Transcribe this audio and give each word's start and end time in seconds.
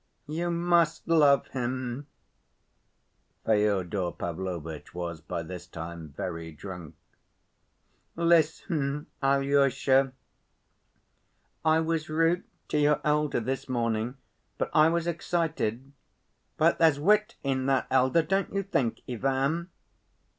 "You 0.27 0.49
must 0.49 1.07
love 1.07 1.45
him" 1.49 2.07
(Fyodor 3.45 4.11
Pavlovitch 4.13 4.95
was 4.95 5.21
by 5.21 5.43
this 5.43 5.67
time 5.67 6.11
very 6.17 6.51
drunk). 6.51 6.95
"Listen, 8.15 9.05
Alyosha, 9.21 10.13
I 11.63 11.81
was 11.81 12.09
rude 12.09 12.45
to 12.69 12.79
your 12.79 12.99
elder 13.03 13.39
this 13.39 13.69
morning. 13.69 14.17
But 14.57 14.71
I 14.73 14.89
was 14.89 15.05
excited. 15.05 15.91
But 16.57 16.79
there's 16.79 16.99
wit 16.99 17.35
in 17.43 17.67
that 17.67 17.85
elder, 17.91 18.23
don't 18.23 18.51
you 18.51 18.63
think, 18.63 19.01
Ivan?" 19.07 19.69